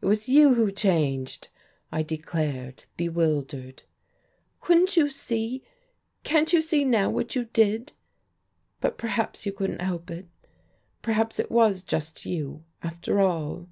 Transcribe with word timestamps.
"It 0.00 0.06
was 0.06 0.26
you 0.26 0.54
who 0.54 0.72
changed," 0.72 1.48
I 1.92 2.02
declared, 2.02 2.86
bewildered. 2.96 3.82
"Couldn't 4.58 4.96
you 4.96 5.10
see 5.10 5.62
can't 6.24 6.50
you 6.50 6.62
see 6.62 6.82
now 6.82 7.10
what 7.10 7.34
you 7.36 7.44
did? 7.44 7.92
But 8.80 8.96
perhaps 8.96 9.44
you 9.44 9.52
couldn't 9.52 9.82
help 9.82 10.10
it. 10.10 10.28
Perhaps 11.02 11.38
it 11.38 11.50
was 11.50 11.82
just 11.82 12.24
you, 12.24 12.64
after 12.82 13.20
all." 13.20 13.68